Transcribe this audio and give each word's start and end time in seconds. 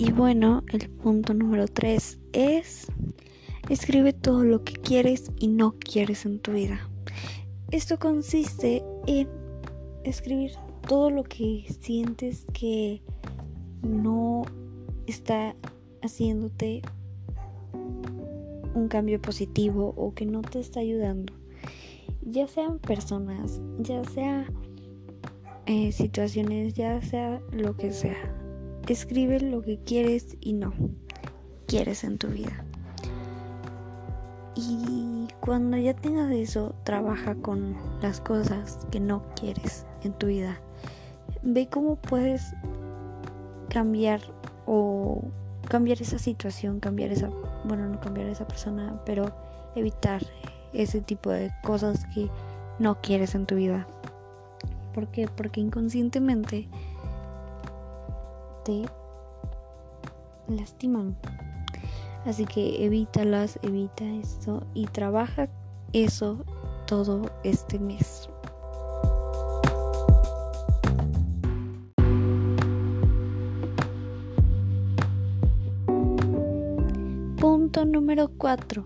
Y 0.00 0.12
bueno, 0.12 0.64
el 0.72 0.88
punto 0.88 1.34
número 1.34 1.68
3 1.68 2.20
es 2.32 2.86
escribe 3.68 4.14
todo 4.14 4.44
lo 4.44 4.64
que 4.64 4.72
quieres 4.72 5.30
y 5.38 5.48
no 5.48 5.74
quieres 5.78 6.24
en 6.24 6.38
tu 6.38 6.52
vida. 6.52 6.88
Esto 7.70 7.98
consiste 7.98 8.82
en 9.06 9.28
escribir 10.04 10.52
todo 10.88 11.10
lo 11.10 11.22
que 11.24 11.66
sientes 11.82 12.46
que 12.54 13.02
no 13.82 14.44
está 15.06 15.54
haciéndote 16.00 16.80
un 18.74 18.88
cambio 18.88 19.20
positivo 19.20 19.92
o 19.98 20.14
que 20.14 20.24
no 20.24 20.40
te 20.40 20.60
está 20.60 20.80
ayudando. 20.80 21.34
Ya 22.22 22.48
sean 22.48 22.78
personas, 22.78 23.60
ya 23.80 24.02
sea 24.04 24.50
eh, 25.66 25.92
situaciones, 25.92 26.72
ya 26.72 27.02
sea 27.02 27.42
lo 27.52 27.76
que 27.76 27.92
sea. 27.92 28.49
Escribe 28.88 29.40
lo 29.40 29.62
que 29.62 29.78
quieres 29.78 30.36
y 30.40 30.52
no 30.52 30.72
quieres 31.66 32.04
en 32.04 32.18
tu 32.18 32.28
vida. 32.28 32.64
Y 34.56 35.28
cuando 35.40 35.76
ya 35.76 35.94
tengas 35.94 36.30
eso, 36.32 36.74
trabaja 36.84 37.34
con 37.36 37.76
las 38.02 38.20
cosas 38.20 38.78
que 38.90 39.00
no 39.00 39.22
quieres 39.34 39.86
en 40.02 40.12
tu 40.12 40.26
vida. 40.26 40.60
Ve 41.42 41.68
cómo 41.68 41.96
puedes 41.96 42.54
cambiar 43.68 44.20
o 44.66 45.22
cambiar 45.68 46.02
esa 46.02 46.18
situación, 46.18 46.80
cambiar 46.80 47.12
esa, 47.12 47.30
bueno, 47.64 47.88
no 47.88 48.00
cambiar 48.00 48.26
esa 48.26 48.46
persona, 48.46 49.00
pero 49.06 49.32
evitar 49.76 50.20
ese 50.72 51.00
tipo 51.00 51.30
de 51.30 51.52
cosas 51.62 52.04
que 52.14 52.28
no 52.78 53.00
quieres 53.00 53.34
en 53.34 53.46
tu 53.46 53.54
vida. 53.54 53.86
¿Por 54.92 55.08
qué? 55.08 55.28
Porque 55.28 55.60
inconscientemente 55.60 56.68
te 58.64 58.84
lastiman. 60.48 61.16
Así 62.24 62.44
que 62.44 62.84
evítalas, 62.84 63.58
evita 63.62 64.04
esto 64.04 64.66
y 64.74 64.86
trabaja 64.86 65.48
eso 65.92 66.44
todo 66.86 67.30
este 67.44 67.78
mes. 67.78 68.28
Punto 77.38 77.84
número 77.86 78.28
4. 78.36 78.84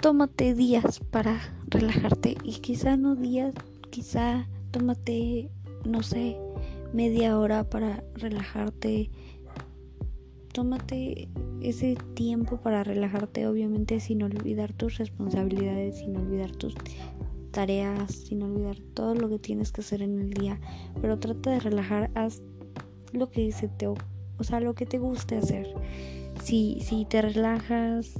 Tómate 0.00 0.54
días 0.54 1.00
para 1.10 1.40
relajarte 1.66 2.36
y 2.44 2.60
quizá 2.60 2.96
no 2.96 3.16
días, 3.16 3.52
quizá 3.90 4.46
tómate, 4.70 5.50
no 5.84 6.04
sé, 6.04 6.38
media 6.92 7.38
hora 7.38 7.68
para 7.68 8.04
relajarte. 8.14 9.10
Tómate 10.52 11.28
ese 11.60 11.96
tiempo 12.14 12.58
para 12.58 12.82
relajarte, 12.84 13.46
obviamente 13.46 14.00
sin 14.00 14.22
olvidar 14.22 14.72
tus 14.72 14.98
responsabilidades, 14.98 15.98
sin 15.98 16.16
olvidar 16.16 16.52
tus 16.52 16.74
tareas, 17.50 18.12
sin 18.12 18.42
olvidar 18.42 18.78
todo 18.94 19.14
lo 19.14 19.28
que 19.28 19.38
tienes 19.38 19.72
que 19.72 19.80
hacer 19.80 20.02
en 20.02 20.18
el 20.18 20.30
día. 20.30 20.60
Pero 21.00 21.18
trata 21.18 21.50
de 21.50 21.60
relajar, 21.60 22.10
haz 22.14 22.42
lo 23.12 23.30
que 23.30 23.52
se 23.52 23.68
te, 23.68 23.86
o 23.86 23.96
sea, 24.42 24.60
lo 24.60 24.74
que 24.74 24.86
te 24.86 24.98
guste 24.98 25.36
hacer. 25.36 25.68
Si, 26.42 26.80
si 26.80 27.04
te 27.04 27.22
relajas 27.22 28.14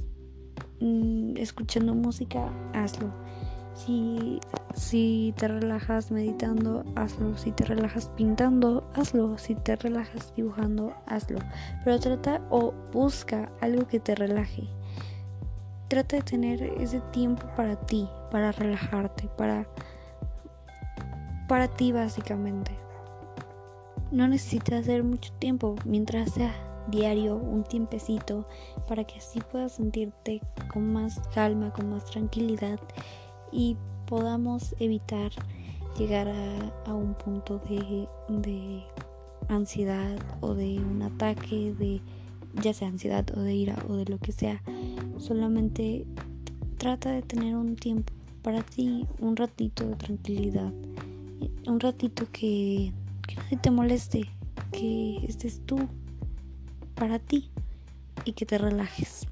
mm, 0.79 1.37
escuchando 1.37 1.95
música, 1.95 2.51
hazlo. 2.73 3.11
Si, 3.85 4.41
si 4.75 5.33
te 5.37 5.47
relajas 5.47 6.11
meditando, 6.11 6.83
hazlo. 6.95 7.37
Si 7.37 7.51
te 7.51 7.63
relajas 7.63 8.11
pintando, 8.17 8.89
hazlo. 8.93 9.37
Si 9.37 9.55
te 9.55 9.77
relajas 9.77 10.33
dibujando, 10.35 10.93
hazlo. 11.05 11.39
Pero 11.85 11.99
trata 11.99 12.41
o 12.49 12.73
busca 12.91 13.49
algo 13.61 13.87
que 13.87 14.01
te 14.01 14.15
relaje. 14.15 14.67
Trata 15.87 16.17
de 16.17 16.21
tener 16.23 16.61
ese 16.61 16.99
tiempo 17.11 17.47
para 17.55 17.77
ti, 17.77 18.07
para 18.31 18.51
relajarte, 18.51 19.29
para 19.37 19.65
para 21.47 21.67
ti 21.67 21.91
básicamente. 21.91 22.71
No 24.11 24.27
necesitas 24.27 24.81
hacer 24.81 25.03
mucho 25.03 25.31
tiempo 25.39 25.75
mientras 25.85 26.31
sea 26.31 26.53
diario, 26.89 27.35
un 27.35 27.63
tiempecito, 27.63 28.45
para 28.87 29.03
que 29.03 29.17
así 29.17 29.39
puedas 29.51 29.73
sentirte 29.73 30.41
con 30.71 30.91
más 30.91 31.19
calma, 31.33 31.71
con 31.71 31.89
más 31.89 32.05
tranquilidad 32.05 32.79
y 33.51 33.77
podamos 34.05 34.75
evitar 34.79 35.31
llegar 35.97 36.27
a, 36.85 36.93
un 36.93 37.13
punto 37.13 37.59
de, 37.69 38.07
de 38.29 38.83
ansiedad 39.47 40.17
o 40.41 40.53
de 40.53 40.79
un 40.79 41.01
ataque 41.01 41.73
de 41.77 42.01
ya 42.61 42.73
sea 42.73 42.87
ansiedad 42.87 43.25
o 43.37 43.41
de 43.41 43.53
ira 43.53 43.75
o 43.87 43.95
de 43.95 44.05
lo 44.05 44.17
que 44.17 44.31
sea 44.31 44.61
solamente 45.17 46.05
trata 46.77 47.11
de 47.11 47.21
tener 47.21 47.55
un 47.55 47.75
tiempo 47.75 48.11
para 48.41 48.61
ti 48.61 49.05
un 49.19 49.35
ratito 49.35 49.87
de 49.87 49.95
tranquilidad 49.95 50.71
un 51.67 51.79
ratito 51.79 52.25
que, 52.31 52.91
que 53.27 53.35
nadie 53.35 53.57
te 53.57 53.71
moleste 53.71 54.29
que 54.71 55.17
estés 55.27 55.61
tú 55.65 55.77
para 56.95 57.19
ti 57.19 57.49
y 58.25 58.33
que 58.33 58.45
te 58.45 58.57
relajes. 58.57 59.28